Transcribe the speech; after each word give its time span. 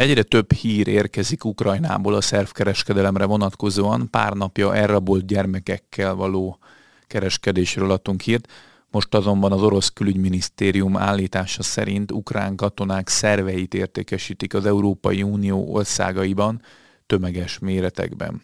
Egyre 0.00 0.22
több 0.22 0.52
hír 0.52 0.88
érkezik 0.88 1.44
Ukrajnából 1.44 2.14
a 2.14 2.20
szervkereskedelemre 2.20 3.24
vonatkozóan. 3.24 4.10
Pár 4.10 4.32
napja 4.32 4.74
elrabolt 4.74 5.26
gyermekekkel 5.26 6.14
való 6.14 6.58
kereskedésről 7.06 7.90
adtunk 7.90 8.20
hírt. 8.20 8.52
Most 8.90 9.14
azonban 9.14 9.52
az 9.52 9.62
orosz 9.62 9.88
külügyminisztérium 9.88 10.96
állítása 10.96 11.62
szerint 11.62 12.12
ukrán 12.12 12.56
katonák 12.56 13.08
szerveit 13.08 13.74
értékesítik 13.74 14.54
az 14.54 14.66
Európai 14.66 15.22
Unió 15.22 15.74
országaiban 15.74 16.62
tömeges 17.06 17.58
méretekben. 17.58 18.42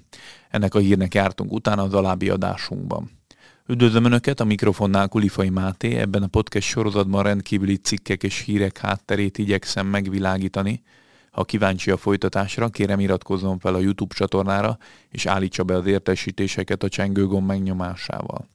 Ennek 0.50 0.74
a 0.74 0.78
hírnek 0.78 1.14
jártunk 1.14 1.52
utána 1.52 1.82
az 1.82 1.94
alábbi 1.94 2.28
adásunkban. 2.28 3.10
Üdvözlöm 3.66 4.04
Önöket, 4.04 4.40
a 4.40 4.44
mikrofonnál 4.44 5.08
Kulifai 5.08 5.50
Máté, 5.50 5.94
ebben 5.94 6.22
a 6.22 6.26
podcast 6.26 6.68
sorozatban 6.68 7.22
rendkívüli 7.22 7.76
cikkek 7.76 8.22
és 8.22 8.40
hírek 8.40 8.78
hátterét 8.78 9.38
igyekszem 9.38 9.86
megvilágítani, 9.86 10.82
ha 11.36 11.44
kíváncsi 11.44 11.90
a 11.90 11.96
folytatásra, 11.96 12.68
kérem 12.68 13.00
iratkozzon 13.00 13.58
fel 13.58 13.74
a 13.74 13.78
YouTube 13.78 14.14
csatornára, 14.14 14.78
és 15.10 15.26
állítsa 15.26 15.64
be 15.64 15.76
az 15.76 15.86
értesítéseket 15.86 16.82
a 16.82 16.88
csengőgomb 16.88 17.46
megnyomásával. 17.46 18.48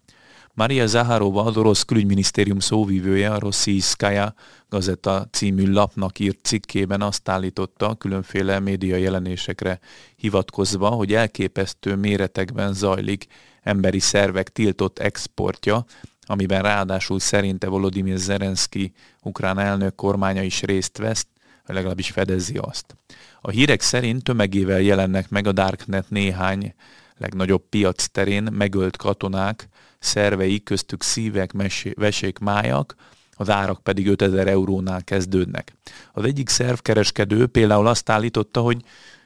Maria 0.54 0.88
Zaharova, 0.88 1.44
az 1.44 1.58
orosz 1.58 1.84
külügyminisztérium 1.84 2.60
szóvívője, 2.60 3.32
a 3.32 3.40
Rossziszkája 3.40 4.34
gazeta 4.70 5.28
című 5.32 5.72
lapnak 5.72 6.20
írt 6.20 6.40
cikkében 6.44 7.02
azt 7.02 7.30
állította 7.30 7.96
különféle 7.96 8.60
média 8.60 8.96
jelenésekre 8.96 9.80
hivatkozva, 10.16 10.90
hogy 10.90 11.13
elképesztő 11.13 11.96
méretekben 11.96 12.74
zajlik 12.74 13.26
emberi 13.62 14.00
szervek 14.00 14.50
tiltott 14.50 15.00
exportja, 15.00 15.86
amiben 16.22 16.62
ráadásul 16.62 17.20
szerinte 17.20 17.68
Volodymyr 17.68 18.18
Zelenszky 18.18 18.94
ukrán 19.22 19.60
elnök 19.60 19.96
kormánya 19.96 20.41
is 20.41 20.62
részt 20.62 20.98
vesz, 20.98 21.26
vagy 21.66 21.76
legalábbis 21.76 22.10
fedezi 22.10 22.58
azt. 22.58 22.96
A 23.42 23.50
hírek 23.50 23.82
szerint 23.82 24.24
tömegével 24.24 24.82
jelennek 24.82 25.30
meg 25.30 25.48
a 25.48 25.52
Darknet 25.52 26.10
néhány 26.10 26.74
legnagyobb 27.18 27.63
piac 27.70 28.05
terén 28.05 28.48
megölt 28.52 28.98
katonák, 28.98 29.68
szervei 30.00 30.63
köztük 30.63 31.04
szívek, 31.04 31.52
vesék, 31.96 32.40
májak, 32.40 32.96
az 33.32 33.50
árak 33.50 33.84
pedig 33.84 34.08
5000 34.08 34.48
eurónál 34.48 35.04
kezdődnek. 35.04 35.74
Az 36.13 36.24
egyik 36.24 36.50
szervkereskedő 36.50 37.48
például 37.48 37.88
azt 37.88 38.10
állította, 38.10 38.62
hogy 38.62 38.84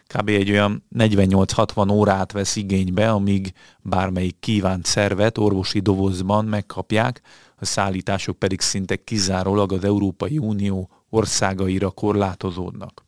kb. 0.08 0.30
egy 0.30 0.52
olyan 0.52 0.84
48-60 0.98 1.92
órát 1.92 2.32
vesz 2.32 2.56
igénybe, 2.56 3.12
amíg 3.12 3.54
bármelyik 3.82 4.40
kívánt 4.40 4.86
szervet 4.86 5.38
orvosi 5.38 5.80
dobozban 5.80 6.46
megkapják, 6.46 7.22
a 7.56 7.66
szállítások 7.66 8.40
pedig 8.40 8.62
szinte 8.62 8.96
kizárólag 8.96 9.72
az 9.72 9.84
Európai 9.84 10.38
Unió 10.38 10.90
országaira 11.16 11.90
korlátozódnak. 11.90 13.06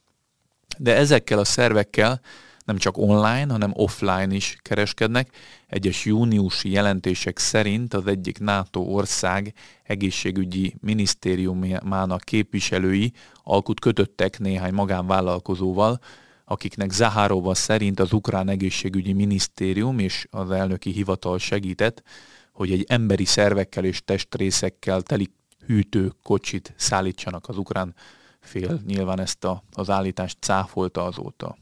De 0.77 0.95
ezekkel 0.95 1.39
a 1.39 1.43
szervekkel 1.43 2.21
nem 2.65 2.77
csak 2.77 2.97
online, 2.97 3.51
hanem 3.51 3.71
offline 3.73 4.33
is 4.33 4.57
kereskednek. 4.61 5.35
Egyes 5.67 6.05
júniusi 6.05 6.69
jelentések 6.69 7.37
szerint 7.37 7.93
az 7.93 8.07
egyik 8.07 8.39
NATO 8.39 8.79
ország 8.79 9.53
egészségügyi 9.83 10.75
minisztériumának 10.81 12.21
képviselői 12.21 13.11
alkut 13.43 13.79
kötöttek 13.79 14.39
néhány 14.39 14.73
magánvállalkozóval, 14.73 15.99
akiknek 16.45 16.91
Zaharova 16.91 17.53
szerint 17.53 17.99
az 17.99 18.13
ukrán 18.13 18.49
egészségügyi 18.49 19.13
minisztérium 19.13 19.99
és 19.99 20.27
az 20.29 20.51
elnöki 20.51 20.91
hivatal 20.91 21.37
segített, 21.37 22.03
hogy 22.51 22.71
egy 22.71 22.85
emberi 22.87 23.25
szervekkel 23.25 23.83
és 23.83 24.01
testrészekkel 24.05 25.01
teli 25.01 25.29
hűtőkocsit 25.67 26.73
szállítsanak 26.75 27.47
az 27.47 27.57
ukrán 27.57 27.93
fél. 28.39 28.81
Nyilván 28.85 29.19
ezt 29.19 29.43
a, 29.43 29.63
az 29.73 29.89
állítást 29.89 30.37
cáfolta 30.39 31.05
azóta. 31.05 31.57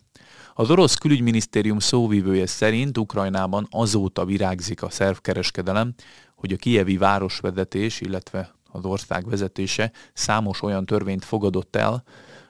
Az 0.53 0.69
orosz 0.69 0.95
külügyminisztérium 0.95 1.79
szóvívője 1.79 2.45
szerint 2.45 2.97
Ukrajnában 2.97 3.67
azóta 3.69 4.25
virágzik 4.25 4.81
a 4.81 4.89
szervkereskedelem, 4.89 5.93
hogy 6.35 6.53
a 6.53 6.57
kievi 6.57 6.97
városvezetés, 6.97 8.01
illetve 8.01 8.53
az 8.71 8.85
ország 8.85 9.29
vezetése 9.29 9.91
számos 10.13 10.61
olyan 10.61 10.85
törvényt 10.85 11.25
fogadott 11.25 11.75
el, 11.75 12.03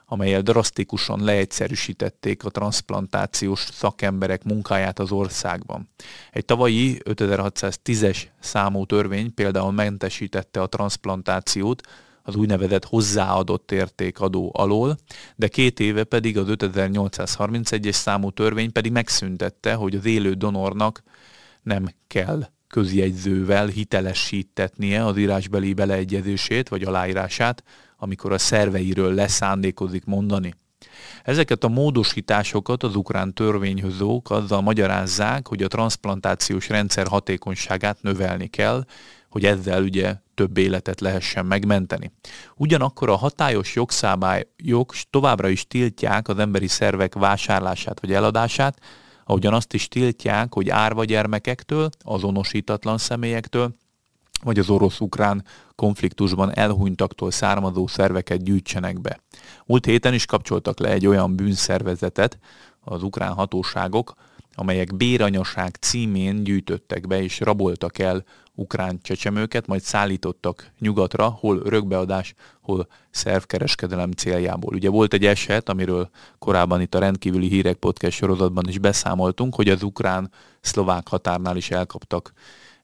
amelyel 0.06 0.42
drasztikusan 0.42 1.24
leegyszerűsítették 1.24 2.44
a 2.44 2.50
transplantációs 2.50 3.60
szakemberek 3.60 4.44
munkáját 4.44 4.98
az 4.98 5.10
országban. 5.10 5.88
Egy 6.30 6.44
tavalyi 6.44 7.00
5610-es 7.04 8.22
számú 8.40 8.84
törvény 8.84 9.34
például 9.34 9.72
mentesítette 9.72 10.60
a 10.60 10.66
transplantációt 10.66 11.80
az 12.22 12.34
úgynevezett 12.34 12.84
hozzáadott 12.84 13.72
értékadó 13.72 14.50
alól, 14.54 14.96
de 15.36 15.48
két 15.48 15.80
éve 15.80 16.04
pedig 16.04 16.38
az 16.38 16.46
5831-es 16.48 17.92
számú 17.92 18.30
törvény 18.30 18.72
pedig 18.72 18.92
megszüntette, 18.92 19.74
hogy 19.74 19.94
az 19.94 20.04
élő 20.04 20.32
donornak 20.32 21.02
nem 21.62 21.88
kell 22.06 22.48
közjegyzővel 22.68 23.66
hitelesítetnie 23.66 25.04
az 25.04 25.16
írásbeli 25.16 25.72
beleegyezését 25.72 26.68
vagy 26.68 26.82
aláírását, 26.82 27.62
amikor 27.96 28.32
a 28.32 28.38
szerveiről 28.38 29.14
leszándékozik 29.14 30.04
mondani. 30.04 30.54
Ezeket 31.22 31.64
a 31.64 31.68
módosításokat 31.68 32.82
az 32.82 32.96
ukrán 32.96 33.34
törvényhozók 33.34 34.30
azzal 34.30 34.60
magyarázzák, 34.60 35.48
hogy 35.48 35.62
a 35.62 35.68
transplantációs 35.68 36.68
rendszer 36.68 37.06
hatékonyságát 37.06 38.02
növelni 38.02 38.46
kell, 38.46 38.84
hogy 39.28 39.44
ezzel 39.44 39.82
ugye 39.82 40.16
több 40.34 40.56
életet 40.56 41.00
lehessen 41.00 41.46
megmenteni. 41.46 42.12
Ugyanakkor 42.56 43.10
a 43.10 43.16
hatályos 43.16 43.74
jogszabály 43.74 44.46
jog 44.56 44.92
továbbra 45.10 45.48
is 45.48 45.66
tiltják 45.66 46.28
az 46.28 46.38
emberi 46.38 46.66
szervek 46.66 47.14
vásárlását 47.14 48.00
vagy 48.00 48.12
eladását, 48.12 48.80
ahogyan 49.24 49.54
azt 49.54 49.74
is 49.74 49.88
tiltják, 49.88 50.54
hogy 50.54 50.68
árva 50.68 51.04
gyermekektől, 51.04 51.88
azonosítatlan 51.98 52.98
személyektől, 52.98 53.76
vagy 54.42 54.58
az 54.58 54.70
orosz-ukrán 54.70 55.44
konfliktusban 55.74 56.54
elhunytaktól 56.54 57.30
származó 57.30 57.86
szerveket 57.86 58.42
gyűjtsenek 58.42 59.00
be. 59.00 59.20
Múlt 59.66 59.84
héten 59.84 60.14
is 60.14 60.26
kapcsoltak 60.26 60.78
le 60.78 60.88
egy 60.88 61.06
olyan 61.06 61.36
bűnszervezetet 61.36 62.38
az 62.80 63.02
ukrán 63.02 63.32
hatóságok, 63.32 64.14
amelyek 64.54 64.96
béranyaság 64.96 65.76
címén 65.80 66.44
gyűjtöttek 66.44 67.06
be 67.06 67.22
és 67.22 67.40
raboltak 67.40 67.98
el 67.98 68.24
ukrán 68.54 68.98
csecsemőket, 69.02 69.66
majd 69.66 69.80
szállítottak 69.80 70.72
nyugatra, 70.78 71.28
hol 71.28 71.60
örökbeadás, 71.64 72.34
hol 72.60 72.86
szervkereskedelem 73.10 74.10
céljából. 74.10 74.74
Ugye 74.74 74.90
volt 74.90 75.12
egy 75.12 75.26
eset, 75.26 75.68
amiről 75.68 76.10
korábban 76.38 76.80
itt 76.80 76.94
a 76.94 76.98
rendkívüli 76.98 77.48
hírek 77.48 77.76
podcast 77.76 78.16
sorozatban 78.16 78.68
is 78.68 78.78
beszámoltunk, 78.78 79.54
hogy 79.54 79.68
az 79.68 79.82
ukrán-szlovák 79.82 81.08
határnál 81.08 81.56
is 81.56 81.70
elkaptak 81.70 82.32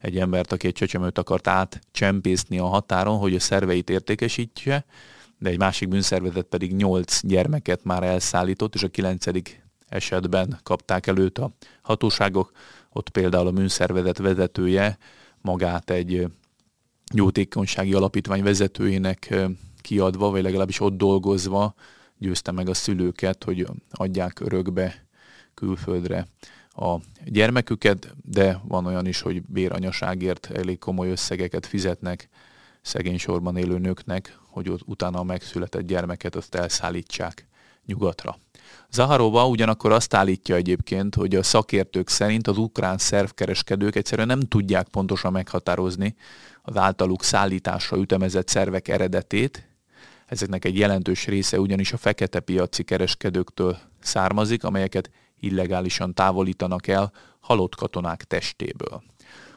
egy 0.03 0.19
embert, 0.19 0.53
aki 0.53 0.67
egy 0.67 0.73
csecsemőt 0.73 1.19
akart 1.19 1.47
átcsempészni 1.47 2.59
a 2.59 2.67
határon, 2.67 3.19
hogy 3.19 3.35
a 3.35 3.41
szerveit 3.41 3.91
értékesítse, 3.91 4.85
de 5.39 5.51
egy 5.51 5.59
másik 5.59 5.89
bűnszervezet 5.89 6.47
pedig 6.47 6.75
nyolc 6.75 7.21
gyermeket 7.27 7.85
már 7.85 8.03
elszállított, 8.03 8.75
és 8.75 8.83
a 8.83 8.89
kilencedik 8.89 9.63
esetben 9.89 10.59
kapták 10.63 11.07
előtt 11.07 11.39
a 11.39 11.53
hatóságok. 11.83 12.53
Ott 12.93 13.09
például 13.09 13.47
a 13.47 13.51
bűnszervezet 13.53 14.19
vezetője 14.19 14.99
magát 15.41 15.91
egy 15.91 16.27
jótékonysági 17.15 17.93
alapítvány 17.93 18.43
vezetőjének 18.43 19.35
kiadva, 19.81 20.31
vagy 20.31 20.43
legalábbis 20.43 20.81
ott 20.81 20.97
dolgozva 20.97 21.75
győzte 22.19 22.51
meg 22.51 22.69
a 22.69 22.75
szülőket, 22.75 23.45
hogy 23.45 23.67
adják 23.91 24.41
örökbe 24.41 25.07
külföldre 25.55 26.27
a 26.75 26.97
gyermeküket, 27.25 28.15
de 28.25 28.61
van 28.65 28.87
olyan 28.87 29.07
is, 29.07 29.21
hogy 29.21 29.43
béranyaságért 29.43 30.51
elég 30.55 30.79
komoly 30.79 31.11
összegeket 31.11 31.67
fizetnek 31.67 32.29
szegény 32.83 33.19
sorban 33.19 33.57
élő 33.57 33.79
nőknek, 33.79 34.39
hogy 34.51 34.69
ott 34.69 34.83
utána 34.85 35.19
a 35.19 35.23
megszületett 35.23 35.87
gyermeket 35.87 36.37
azt 36.37 36.55
elszállítsák 36.55 37.47
nyugatra. 37.87 38.39
Zaharova 38.91 39.49
ugyanakkor 39.49 39.93
azt 39.93 40.15
állítja 40.15 40.55
egyébként, 40.55 41.15
hogy 41.15 41.35
a 41.35 41.43
szakértők 41.43 42.09
szerint 42.09 42.47
az 42.47 42.59
ukrán 42.59 42.99
szervkereskedők 42.99 43.97
egyszerűen 43.97 44.27
nem 44.27 44.41
tudják 44.41 44.89
pontosan 44.89 45.33
meghatározni 45.33 46.15
az 46.63 46.77
általuk 46.77 47.23
szállításra 47.23 47.97
ütemezett 47.97 48.49
szervek 48.49 48.89
eredetét. 48.89 49.69
Ezeknek 50.27 50.65
egy 50.65 50.79
jelentős 50.79 51.27
része 51.27 51.61
ugyanis 51.61 51.93
a 51.93 51.97
fekete 51.97 52.41
piaci 52.41 52.83
kereskedőktől 52.83 53.79
származik, 54.01 54.65
amelyeket 54.65 55.11
illegálisan 55.43 56.15
távolítanak 56.15 56.87
el 56.87 57.13
halott 57.41 57.75
katonák 57.75 58.25
testéből. 58.25 59.03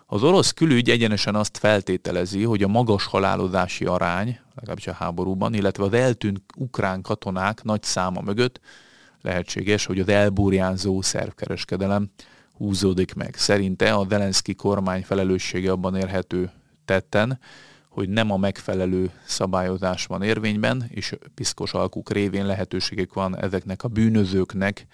Az 0.06 0.24
orosz 0.24 0.52
külügy 0.52 0.90
egyenesen 0.90 1.36
azt 1.36 1.58
feltételezi, 1.58 2.44
hogy 2.44 2.64
a 2.64 2.68
magas 2.68 3.06
halálozási 3.06 3.86
arány, 3.86 4.40
legalábbis 4.56 4.88
a 4.88 4.94
háborúban, 4.94 5.54
illetve 5.54 5.84
az 5.84 5.94
eltűnt 5.94 6.42
ukrán 6.58 7.02
katonák 7.02 7.64
nagy 7.64 7.84
száma 7.84 8.22
mögött 8.22 8.60
lehetséges, 9.22 9.86
hogy 9.86 10.00
az 10.00 10.08
elburjánzó 10.08 11.02
szervkereskedelem 11.02 12.10
húzódik 12.58 13.14
meg. 13.14 13.36
Szerinte 13.36 13.94
a 13.94 14.06
Zelenszky 14.10 14.54
kormány 14.56 15.04
felelőssége 15.04 15.72
abban 15.72 15.96
érhető 15.96 16.52
tetten, 16.86 17.40
hogy 17.90 18.10
nem 18.10 18.32
a 18.32 18.38
megfelelő 18.38 19.12
szabályozás 19.26 20.06
van 20.06 20.22
érvényben, 20.22 20.86
és 20.90 21.16
piszkos 21.36 21.74
alkuk 21.74 22.12
révén 22.12 22.46
lehetőségek 22.46 23.14
van 23.14 23.38
ezeknek 23.38 23.84
a 23.84 23.88
bűnözőknek, 23.88 24.88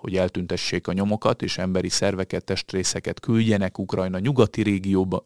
hogy 0.00 0.16
eltüntessék 0.16 0.86
a 0.86 0.92
nyomokat, 0.92 1.42
és 1.42 1.58
emberi 1.58 1.88
szerveket, 1.88 2.44
testrészeket 2.44 3.20
küldjenek 3.20 3.78
Ukrajna 3.78 4.18
nyugati 4.18 4.62
régióba, 4.62 5.22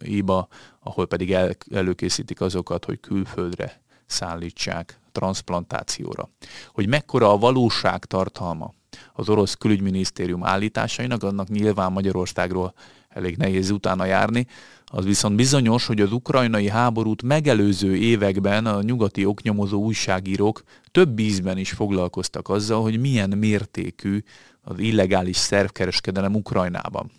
ahol 0.80 1.06
pedig 1.06 1.32
el, 1.32 1.50
előkészítik 1.70 2.40
azokat, 2.40 2.84
hogy 2.84 3.00
külföldre 3.00 3.82
szállítsák 4.06 5.00
transplantációra. 5.12 6.30
Hogy 6.72 6.88
mekkora 6.88 7.30
a 7.30 7.38
valóság 7.38 8.04
tartalma 8.04 8.72
az 9.12 9.28
orosz 9.28 9.54
külügyminisztérium 9.54 10.44
állításainak, 10.44 11.22
annak 11.22 11.48
nyilván 11.48 11.92
Magyarországról 11.92 12.74
elég 13.14 13.37
nehéz 13.37 13.70
utána 13.70 14.05
járni. 14.05 14.46
Az 14.87 15.05
viszont 15.05 15.37
bizonyos, 15.37 15.87
hogy 15.87 16.00
az 16.00 16.12
ukrajnai 16.12 16.69
háborút 16.69 17.22
megelőző 17.22 17.96
években 17.96 18.66
a 18.66 18.82
nyugati 18.82 19.25
oknyomozó 19.25 19.82
újságírók 19.82 20.62
több 20.90 21.19
ízben 21.19 21.58
is 21.58 21.70
foglalkoztak 21.70 22.49
azzal, 22.49 22.82
hogy 22.82 23.00
milyen 23.00 23.31
mértékű 23.31 24.22
az 24.61 24.78
illegális 24.78 25.37
szervkereskedelem 25.37 26.34
Ukrajnában. 26.34 27.11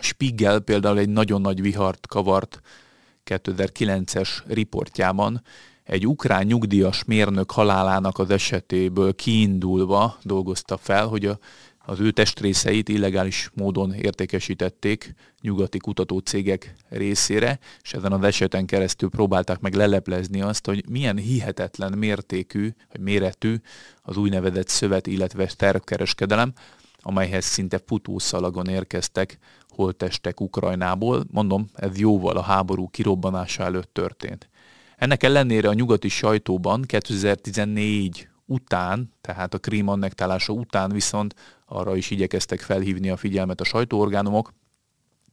Spiegel 0.00 0.60
például 0.60 0.98
egy 0.98 1.08
nagyon 1.08 1.40
nagy 1.40 1.60
vihart 1.60 2.06
kavart 2.06 2.60
2009-es 3.24 4.28
riportjában, 4.46 5.42
egy 5.84 6.06
ukrán 6.06 6.46
nyugdíjas 6.46 7.04
mérnök 7.04 7.50
halálának 7.50 8.18
az 8.18 8.30
esetéből 8.30 9.14
kiindulva 9.14 10.18
dolgozta 10.22 10.76
fel, 10.76 11.06
hogy 11.06 11.26
a, 11.26 11.38
az 11.84 12.00
ő 12.00 12.10
testrészeit 12.10 12.88
illegális 12.88 13.50
módon 13.54 13.92
értékesítették 13.92 15.14
nyugati 15.40 15.78
kutatócégek 15.78 16.74
részére, 16.88 17.58
és 17.82 17.92
ezen 17.92 18.12
az 18.12 18.22
eseten 18.22 18.66
keresztül 18.66 19.08
próbálták 19.08 19.60
meg 19.60 19.74
leleplezni 19.74 20.40
azt, 20.40 20.66
hogy 20.66 20.88
milyen 20.88 21.16
hihetetlen 21.16 21.98
mértékű, 21.98 22.68
vagy 22.92 23.00
méretű 23.00 23.54
az 24.02 24.16
úgynevezett 24.16 24.68
szövet, 24.68 25.06
illetve 25.06 25.46
tervkereskedelem, 25.56 26.52
amelyhez 27.02 27.44
szinte 27.44 27.80
futószalagon 27.86 28.68
érkeztek 28.68 29.38
holtestek 29.68 30.40
Ukrajnából. 30.40 31.24
Mondom, 31.30 31.68
ez 31.74 31.98
jóval 31.98 32.36
a 32.36 32.42
háború 32.42 32.88
kirobbanása 32.88 33.62
előtt 33.62 33.92
történt. 33.92 34.48
Ennek 34.96 35.22
ellenére 35.22 35.68
a 35.68 35.72
nyugati 35.72 36.08
sajtóban 36.08 36.82
2014 36.82 38.28
után, 38.52 39.12
tehát 39.20 39.54
a 39.54 39.58
Krím 39.58 39.88
annektálása 39.88 40.52
után 40.52 40.90
viszont 40.90 41.34
arra 41.66 41.96
is 41.96 42.10
igyekeztek 42.10 42.60
felhívni 42.60 43.10
a 43.10 43.16
figyelmet 43.16 43.60
a 43.60 43.64
sajtóorgánumok, 43.64 44.52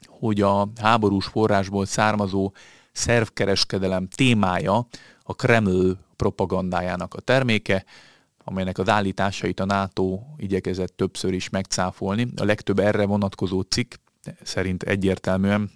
hogy 0.07 0.41
a 0.41 0.69
háborús 0.81 1.25
forrásból 1.25 1.85
származó 1.85 2.53
szervkereskedelem 2.91 4.07
témája 4.07 4.87
a 5.23 5.35
Kreml 5.35 5.97
propagandájának 6.15 7.13
a 7.13 7.21
terméke, 7.21 7.85
amelynek 8.43 8.77
az 8.77 8.89
állításait 8.89 9.59
a 9.59 9.65
NATO 9.65 10.19
igyekezett 10.37 10.95
többször 10.95 11.33
is 11.33 11.49
megcáfolni. 11.49 12.27
A 12.35 12.43
legtöbb 12.43 12.79
erre 12.79 13.05
vonatkozó 13.05 13.61
cikk 13.61 13.93
szerint 14.43 14.83
egyértelműen 14.83 15.71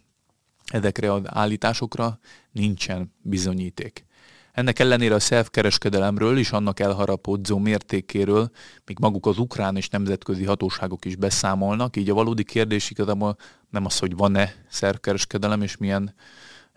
ezekre 0.66 1.14
az 1.14 1.22
állításokra 1.26 2.20
nincsen 2.52 3.14
bizonyíték. 3.22 4.06
Ennek 4.54 4.80
ellenére 4.80 5.16
a 5.16 5.20
szelfkereskedelemről 5.20 6.38
és 6.38 6.52
annak 6.52 6.80
elharapodzó 6.80 7.58
mértékéről 7.58 8.50
még 8.86 8.98
maguk 9.00 9.26
az 9.26 9.38
ukrán 9.38 9.76
és 9.76 9.90
nemzetközi 9.90 10.44
hatóságok 10.44 11.06
is 11.06 11.16
beszámolnak, 11.16 11.96
így 11.96 12.10
a 12.10 12.14
valódi 12.14 12.44
kérdés 12.44 12.90
igazából 12.90 13.36
nem 13.70 13.86
az, 13.86 14.00
hogy 14.00 14.16
van-e 14.16 14.54
szervkereskedelem 14.70 15.62
és 15.62 15.78
milyen 15.78 16.14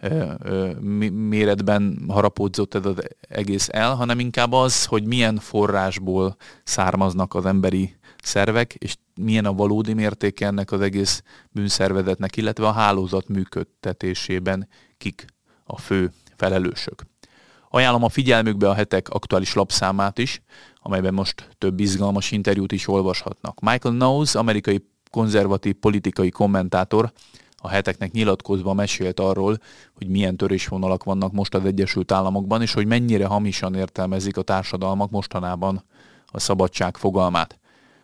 ö, 0.01 0.33
ö, 0.39 0.73
méretben 1.11 2.05
harapódzott 2.09 2.75
ez 2.75 2.87
az 2.87 2.97
egész 3.21 3.69
el, 3.73 3.95
hanem 3.95 4.19
inkább 4.19 4.53
az, 4.53 4.85
hogy 4.85 5.05
milyen 5.05 5.37
forrásból 5.37 6.37
származnak 6.65 7.35
az 7.35 7.47
emberi 7.47 7.97
szervek, 8.23 8.75
és 8.75 8.97
milyen 9.15 9.45
a 9.45 9.53
valódi 9.53 9.93
mértéke 9.93 10.47
ennek 10.47 10.73
az 10.73 10.81
egész 10.81 11.23
bűnszervezetnek, 11.51 12.37
illetve 12.37 12.67
a 12.67 12.73
hálózat 12.73 13.29
működtetésében 13.29 14.69
kik 14.99 15.25
a 15.65 15.79
fő 15.79 16.13
felelősök. 16.37 17.03
Ajánlom 17.71 18.05
a 18.05 18.09
figyelmükbe 18.09 18.69
a 18.69 18.75
hetek 18.75 19.09
aktuális 19.09 19.55
lapszámát 19.55 20.19
is, 20.19 20.43
amelyben 20.83 21.15
most 21.15 21.49
több 21.59 21.81
izgalmas 21.81 22.31
interjút 22.31 22.73
is 22.73 22.89
olvashatnak. 22.89 23.61
Michael 23.61 23.95
Knowles, 23.95 24.35
amerikai 24.35 24.85
konzervatív 25.11 25.75
politikai 25.75 26.31
kommentátor, 26.31 27.13
a 27.57 27.69
heteknek 27.69 28.13
nyilatkozva 28.13 28.73
mesélt 28.73 29.21
arról, 29.21 29.59
hogy 29.95 30.09
milyen 30.09 30.37
törésvonalak 30.37 31.05
vannak 31.05 31.33
most 31.33 31.55
az 31.55 31.65
Egyesült 31.65 32.13
Államokban, 32.13 32.63
és 32.63 32.73
hogy 32.73 32.87
mennyire 32.87 33.27
hamisan 33.27 33.75
értelmezik 33.75 34.37
a 34.37 34.43
társadalmak 34.43 35.11
mostanában 35.11 35.85
a 36.27 36.41
szabadság 36.41 36.97
fogalmát. 36.97 37.59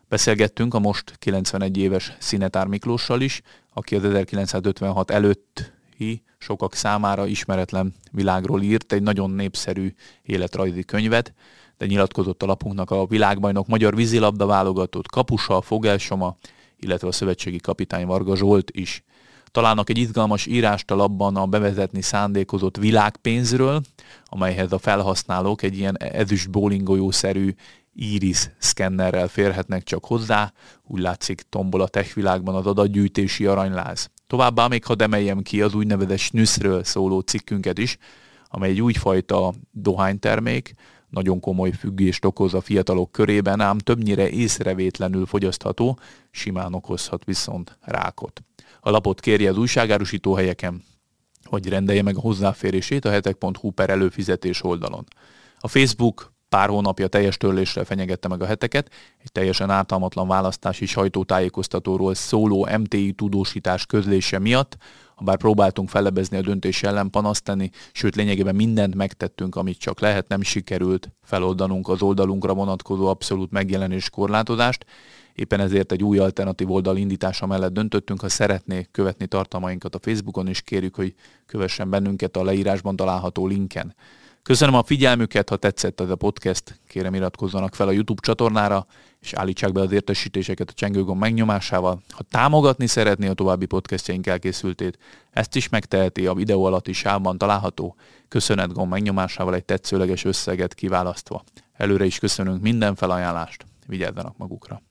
Beszélgettünk 0.09 0.75
a 0.75 0.79
most 0.79 1.15
91 1.19 1.77
éves 1.77 2.17
Szinetár 2.19 2.67
Miklóssal 2.67 3.21
is, 3.21 3.43
aki 3.73 3.97
az 3.97 4.05
1956 4.05 5.11
előtti 5.93 6.23
sokak 6.39 6.75
számára 6.75 7.27
ismeretlen 7.27 7.95
világról 8.13 8.63
írt 8.63 8.93
egy 8.93 9.03
nagyon 9.03 9.31
népszerű 9.31 9.95
életrajzi 10.23 10.85
könyvet, 10.85 11.35
de 11.79 11.87
nyilatkozott 11.87 12.43
a 12.43 12.47
lapunknak 12.47 12.91
a 12.91 13.07
világbajnok 13.07 13.67
magyar 13.67 13.95
vízilabda 13.95 14.47
válogatott 14.47 15.07
kapusa, 15.07 15.61
Fogelsoma, 15.61 16.37
illetve 16.77 17.09
a 17.09 17.13
szövetségi 17.13 17.59
kapitány 17.59 18.07
Varga 18.07 18.37
Zsolt 18.37 18.71
is. 18.71 19.05
Találnak 19.51 19.91
egy 19.91 19.99
izgalmas 19.99 20.47
írást 20.47 20.91
a 20.91 20.95
labban 20.95 21.37
a 21.37 21.47
bevezetni 21.47 22.03
szándékozott 22.03 22.77
világpénzről, 22.77 23.81
amelyhez 24.25 24.73
a 24.73 24.79
felhasználók 24.79 25.63
egy 25.63 25.79
ilyen 25.79 25.99
ezüst 25.99 26.51
bowlinggolyószerű 26.51 27.55
iris 27.95 28.51
szkennerrel 28.59 29.29
férhetnek 29.29 29.83
csak 29.83 30.05
hozzá, 30.05 30.53
úgy 30.87 31.01
látszik 31.01 31.43
tombol 31.49 31.81
a 31.81 31.89
tech 31.89 32.15
világban 32.15 32.55
az 32.55 32.67
adatgyűjtési 32.67 33.47
aranyláz. 33.47 34.11
Továbbá 34.33 34.67
még 34.67 34.85
hadd 34.85 35.03
emeljem 35.03 35.43
ki 35.43 35.63
az 35.63 35.75
úgynevezett 35.75 36.19
snüszről 36.19 36.85
szóló 36.85 37.21
cikkünket 37.21 37.79
is, 37.79 37.99
amely 38.49 38.71
egy 38.71 38.81
újfajta 38.81 39.53
dohánytermék, 39.71 40.75
nagyon 41.09 41.41
komoly 41.41 41.71
függést 41.71 42.25
okoz 42.25 42.55
a 42.55 42.61
fiatalok 42.61 43.13
körében, 43.13 43.61
ám 43.61 43.79
többnyire 43.79 44.31
észrevétlenül 44.31 45.27
fogyasztható, 45.27 45.99
simán 46.31 46.75
okozhat 46.75 47.25
viszont 47.25 47.79
rákot. 47.81 48.43
A 48.81 48.91
lapot 48.91 49.21
kérje 49.21 49.51
az 49.51 49.57
újságárusító 49.59 50.35
helyeken, 50.35 50.83
hogy 51.45 51.69
rendelje 51.69 52.03
meg 52.03 52.17
a 52.17 52.21
hozzáférését 52.21 53.05
a 53.05 53.11
hetek.hu 53.11 53.71
per 53.71 53.91
előfizetés 53.91 54.65
oldalon. 54.65 55.05
A 55.59 55.69
Facebook 55.69 56.32
pár 56.53 56.69
hónapja 56.69 57.09
teljes 57.09 57.37
törlésre 57.37 57.85
fenyegette 57.85 58.29
meg 58.29 58.43
a 58.43 58.47
heteket, 58.47 58.91
egy 59.23 59.33
teljesen 59.33 59.71
ártalmatlan 59.71 60.29
választási 60.29 60.87
sajtótájékoztatóról 60.87 62.15
szóló 62.15 62.69
MTI 62.79 63.13
tudósítás 63.13 63.87
közlése 63.87 64.39
miatt, 64.39 64.77
bár 65.21 65.37
próbáltunk 65.37 65.89
fellebezni 65.89 66.37
a 66.37 66.41
döntés 66.41 66.83
ellen 66.83 67.11
panaszt 67.11 67.45
tenni, 67.45 67.71
sőt 67.93 68.17
lényegében 68.17 68.55
mindent 68.55 68.95
megtettünk, 68.95 69.57
amit 69.57 69.79
csak 69.79 70.01
lehet, 70.01 70.29
nem 70.29 70.43
sikerült 70.43 71.11
feloldanunk 71.23 71.89
az 71.89 72.03
oldalunkra 72.03 72.55
vonatkozó 72.55 73.07
abszolút 73.07 73.51
megjelenés 73.51 74.11
korlátozást, 74.11 74.87
Éppen 75.35 75.61
ezért 75.61 75.93
egy 75.93 76.03
új 76.03 76.19
alternatív 76.19 76.71
oldal 76.71 76.97
indítása 76.97 77.47
mellett 77.47 77.73
döntöttünk, 77.73 78.21
ha 78.21 78.29
szeretné 78.29 78.87
követni 78.91 79.27
tartalmainkat 79.27 79.95
a 79.95 79.99
Facebookon, 79.99 80.49
és 80.49 80.63
kérjük, 80.63 80.95
hogy 80.95 81.15
kövessen 81.47 81.91
bennünket 81.91 82.37
a 82.37 82.45
leírásban 82.45 82.97
található 82.97 83.47
linken. 83.47 83.95
Köszönöm 84.43 84.75
a 84.75 84.83
figyelmüket, 84.83 85.49
ha 85.49 85.57
tetszett 85.57 86.01
ez 86.01 86.11
a 86.11 86.17
podcast, 86.17 86.81
kérem 86.89 87.15
iratkozzanak 87.15 87.75
fel 87.75 87.89
a 87.89 87.91
YouTube 87.91 88.21
csatornára, 88.21 88.87
és 89.21 89.33
állítsák 89.33 89.73
be 89.73 89.81
az 89.81 89.93
értesítéseket 89.93 90.71
a 90.71 90.73
csengőgomb 90.73 91.21
megnyomásával. 91.21 92.03
Ha 92.09 92.23
támogatni 92.23 92.87
szeretné 92.87 93.27
a 93.27 93.33
további 93.33 93.67
podcastjaink 93.67 94.27
elkészültét, 94.27 94.99
ezt 95.31 95.57
is 95.57 95.69
megteheti 95.69 96.27
a 96.27 96.35
videó 96.35 96.65
alatti 96.65 96.93
sávban 96.93 97.39
található 97.39 97.97
köszönetgomb 98.29 98.91
megnyomásával 98.91 99.55
egy 99.55 99.65
tetszőleges 99.65 100.25
összeget 100.25 100.75
kiválasztva. 100.75 101.45
Előre 101.73 102.05
is 102.05 102.19
köszönünk 102.19 102.63
minden 102.63 102.95
felajánlást, 102.95 103.67
vigyázzanak 103.87 104.37
magukra! 104.37 104.83